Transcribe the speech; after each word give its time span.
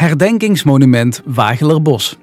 Herdenkingsmonument 0.00 1.22
Wagelerbos. 1.24 2.16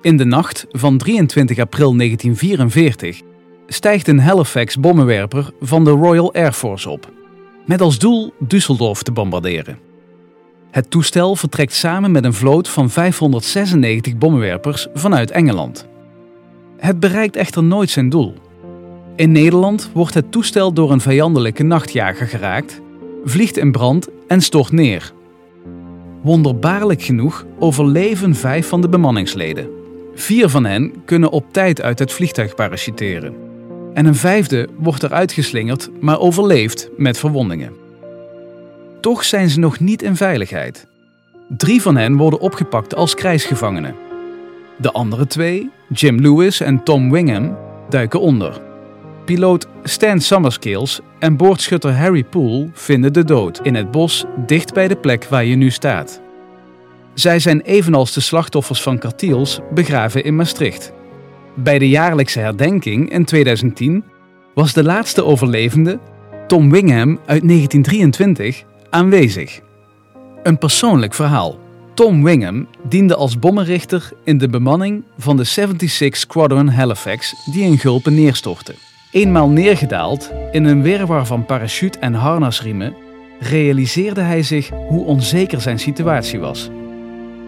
In 0.00 0.16
de 0.16 0.24
nacht 0.24 0.66
van 0.70 0.98
23 0.98 1.58
april 1.58 1.96
1944 1.96 3.20
stijgt 3.66 4.08
een 4.08 4.20
Halifax 4.20 4.76
bommenwerper 4.76 5.50
van 5.60 5.84
de 5.84 5.90
Royal 5.90 6.34
Air 6.34 6.52
Force 6.52 6.90
op, 6.90 7.12
met 7.66 7.80
als 7.80 7.98
doel 7.98 8.32
Düsseldorf 8.44 9.02
te 9.02 9.12
bombarderen. 9.12 9.78
Het 10.70 10.90
toestel 10.90 11.36
vertrekt 11.36 11.74
samen 11.74 12.10
met 12.10 12.24
een 12.24 12.34
vloot 12.34 12.68
van 12.68 12.90
596 12.90 14.16
bommenwerpers 14.16 14.86
vanuit 14.94 15.30
Engeland. 15.30 15.86
Het 16.76 17.00
bereikt 17.00 17.36
echter 17.36 17.62
nooit 17.62 17.90
zijn 17.90 18.08
doel. 18.08 18.34
In 19.16 19.32
Nederland 19.32 19.90
wordt 19.94 20.14
het 20.14 20.32
toestel 20.32 20.72
door 20.72 20.92
een 20.92 21.00
vijandelijke 21.00 21.62
nachtjager 21.62 22.26
geraakt, 22.26 22.80
vliegt 23.24 23.56
in 23.56 23.72
brand 23.72 24.08
en 24.26 24.40
stort 24.40 24.72
neer. 24.72 25.16
Wonderbaarlijk 26.28 27.02
genoeg 27.02 27.46
overleven 27.58 28.34
vijf 28.34 28.68
van 28.68 28.80
de 28.80 28.88
bemanningsleden. 28.88 29.68
Vier 30.14 30.48
van 30.48 30.64
hen 30.64 31.04
kunnen 31.04 31.30
op 31.30 31.52
tijd 31.52 31.82
uit 31.82 31.98
het 31.98 32.12
vliegtuig 32.12 32.54
parachuteren. 32.54 33.34
En 33.94 34.06
een 34.06 34.14
vijfde 34.14 34.68
wordt 34.76 35.02
eruit 35.02 35.32
geslingerd, 35.32 35.90
maar 36.00 36.18
overleeft 36.18 36.90
met 36.96 37.18
verwondingen. 37.18 37.72
Toch 39.00 39.24
zijn 39.24 39.48
ze 39.48 39.58
nog 39.58 39.80
niet 39.80 40.02
in 40.02 40.16
veiligheid. 40.16 40.86
Drie 41.48 41.82
van 41.82 41.96
hen 41.96 42.16
worden 42.16 42.40
opgepakt 42.40 42.94
als 42.94 43.14
krijgsgevangenen. 43.14 43.94
De 44.76 44.92
andere 44.92 45.26
twee, 45.26 45.70
Jim 45.88 46.20
Lewis 46.20 46.60
en 46.60 46.82
Tom 46.82 47.10
Wingham, 47.10 47.56
duiken 47.88 48.20
onder. 48.20 48.67
Piloot 49.28 49.66
Stan 49.82 50.20
Summerscales 50.20 51.00
en 51.18 51.36
boordschutter 51.36 51.96
Harry 51.96 52.24
Poole 52.24 52.68
vinden 52.72 53.12
de 53.12 53.24
dood 53.24 53.60
in 53.62 53.74
het 53.74 53.90
bos 53.90 54.24
dicht 54.46 54.74
bij 54.74 54.88
de 54.88 54.96
plek 54.96 55.24
waar 55.24 55.44
je 55.44 55.56
nu 55.56 55.70
staat. 55.70 56.20
Zij 57.14 57.38
zijn 57.38 57.60
evenals 57.60 58.12
de 58.12 58.20
slachtoffers 58.20 58.82
van 58.82 58.98
Kartiels 58.98 59.60
begraven 59.74 60.24
in 60.24 60.36
Maastricht. 60.36 60.92
Bij 61.54 61.78
de 61.78 61.88
jaarlijkse 61.88 62.38
herdenking 62.38 63.10
in 63.10 63.24
2010 63.24 64.04
was 64.54 64.72
de 64.72 64.84
laatste 64.84 65.24
overlevende, 65.24 65.98
Tom 66.46 66.70
Wingham 66.70 67.10
uit 67.26 67.48
1923, 67.48 68.64
aanwezig. 68.90 69.60
Een 70.42 70.58
persoonlijk 70.58 71.14
verhaal. 71.14 71.58
Tom 71.94 72.24
Wingham 72.24 72.68
diende 72.82 73.14
als 73.14 73.38
bommenrichter 73.38 74.10
in 74.24 74.38
de 74.38 74.48
bemanning 74.48 75.04
van 75.18 75.36
de 75.36 75.44
76 75.44 76.20
Squadron 76.20 76.68
Halifax 76.68 77.34
die 77.52 77.64
in 77.64 77.78
Gulpen 77.78 78.14
neerstortte. 78.14 78.87
Eenmaal 79.10 79.48
neergedaald 79.48 80.32
in 80.52 80.64
een 80.64 80.82
wirwar 80.82 81.26
van 81.26 81.44
parachute 81.44 81.98
en 81.98 82.14
harnasriemen, 82.14 82.94
realiseerde 83.40 84.20
hij 84.20 84.42
zich 84.42 84.70
hoe 84.88 85.04
onzeker 85.04 85.60
zijn 85.60 85.78
situatie 85.78 86.38
was. 86.38 86.70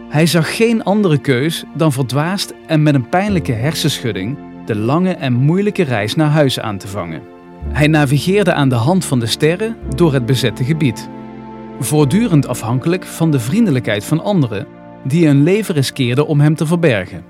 Hij 0.08 0.26
zag 0.26 0.56
geen 0.56 0.84
andere 0.84 1.18
keus 1.18 1.64
dan 1.74 1.92
verdwaasd 1.92 2.54
en 2.66 2.82
met 2.82 2.94
een 2.94 3.08
pijnlijke 3.08 3.52
hersenschudding 3.52 4.38
de 4.66 4.76
lange 4.76 5.14
en 5.14 5.32
moeilijke 5.32 5.82
reis 5.82 6.14
naar 6.14 6.30
huis 6.30 6.60
aan 6.60 6.78
te 6.78 6.88
vangen. 6.88 7.22
Hij 7.68 7.86
navigeerde 7.86 8.52
aan 8.52 8.68
de 8.68 8.74
hand 8.74 9.04
van 9.04 9.20
de 9.20 9.26
sterren 9.26 9.76
door 9.94 10.12
het 10.12 10.26
bezette 10.26 10.64
gebied. 10.64 11.08
Voortdurend 11.80 12.46
afhankelijk 12.46 13.04
van 13.04 13.30
de 13.30 13.40
vriendelijkheid 13.40 14.04
van 14.04 14.22
anderen 14.22 14.66
die 15.04 15.26
hun 15.26 15.42
leven 15.42 15.74
riskeerden 15.74 16.26
om 16.26 16.40
hem 16.40 16.54
te 16.54 16.66
verbergen. 16.66 17.24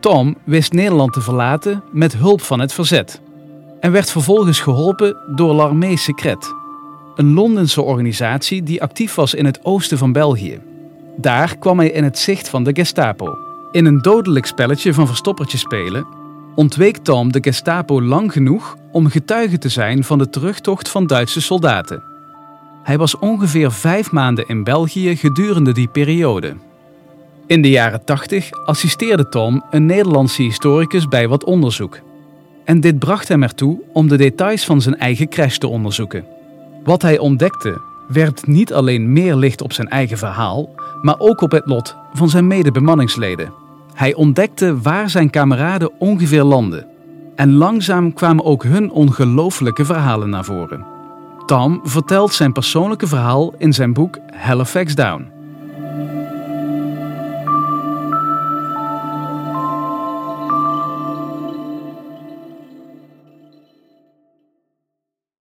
Tom 0.00 0.36
wist 0.44 0.72
Nederland 0.72 1.12
te 1.12 1.20
verlaten 1.20 1.82
met 1.92 2.16
hulp 2.16 2.40
van 2.40 2.60
het 2.60 2.72
verzet 2.72 3.22
en 3.84 3.92
werd 3.92 4.10
vervolgens 4.10 4.60
geholpen 4.60 5.16
door 5.26 5.54
L'Armée 5.54 5.96
Secrète, 5.96 6.54
een 7.16 7.32
Londense 7.32 7.82
organisatie 7.82 8.62
die 8.62 8.82
actief 8.82 9.14
was 9.14 9.34
in 9.34 9.44
het 9.44 9.64
oosten 9.64 9.98
van 9.98 10.12
België. 10.12 10.60
Daar 11.16 11.56
kwam 11.58 11.78
hij 11.78 11.90
in 11.90 12.04
het 12.04 12.18
zicht 12.18 12.48
van 12.48 12.64
de 12.64 12.70
Gestapo. 12.74 13.38
In 13.72 13.84
een 13.84 14.02
dodelijk 14.02 14.46
spelletje 14.46 14.94
van 14.94 15.06
verstoppertje 15.06 15.58
spelen 15.58 16.06
ontweek 16.54 16.96
Tom 16.96 17.32
de 17.32 17.38
Gestapo 17.42 18.02
lang 18.02 18.32
genoeg 18.32 18.76
om 18.92 19.08
getuige 19.08 19.58
te 19.58 19.68
zijn 19.68 20.04
van 20.04 20.18
de 20.18 20.30
terugtocht 20.30 20.88
van 20.88 21.06
Duitse 21.06 21.40
soldaten. 21.40 22.02
Hij 22.82 22.98
was 22.98 23.18
ongeveer 23.18 23.72
vijf 23.72 24.10
maanden 24.10 24.48
in 24.48 24.64
België 24.64 25.16
gedurende 25.16 25.72
die 25.72 25.88
periode. 25.88 26.56
In 27.46 27.62
de 27.62 27.70
jaren 27.70 28.04
80 28.04 28.66
assisteerde 28.66 29.28
Tom 29.28 29.64
een 29.70 29.86
Nederlandse 29.86 30.42
historicus 30.42 31.08
bij 31.08 31.28
wat 31.28 31.44
onderzoek. 31.44 32.03
En 32.64 32.80
dit 32.80 32.98
bracht 32.98 33.28
hem 33.28 33.42
ertoe 33.42 33.80
om 33.92 34.08
de 34.08 34.16
details 34.16 34.64
van 34.64 34.80
zijn 34.80 34.98
eigen 34.98 35.28
crash 35.28 35.56
te 35.56 35.68
onderzoeken. 35.68 36.24
Wat 36.84 37.02
hij 37.02 37.18
ontdekte 37.18 37.80
werd 38.08 38.46
niet 38.46 38.72
alleen 38.72 39.12
meer 39.12 39.36
licht 39.36 39.62
op 39.62 39.72
zijn 39.72 39.88
eigen 39.88 40.18
verhaal, 40.18 40.70
maar 41.02 41.18
ook 41.18 41.40
op 41.40 41.50
het 41.50 41.66
lot 41.66 41.96
van 42.12 42.28
zijn 42.28 42.46
medebemanningsleden. 42.46 43.52
Hij 43.94 44.14
ontdekte 44.14 44.80
waar 44.80 45.10
zijn 45.10 45.30
kameraden 45.30 45.90
ongeveer 45.98 46.42
landden. 46.42 46.86
En 47.36 47.52
langzaam 47.52 48.12
kwamen 48.12 48.44
ook 48.44 48.62
hun 48.62 48.90
ongelooflijke 48.90 49.84
verhalen 49.84 50.30
naar 50.30 50.44
voren. 50.44 50.84
Tom 51.46 51.80
vertelt 51.82 52.32
zijn 52.32 52.52
persoonlijke 52.52 53.06
verhaal 53.06 53.54
in 53.58 53.72
zijn 53.72 53.92
boek 53.92 54.18
Halifax 54.32 54.94
Down. 54.94 55.33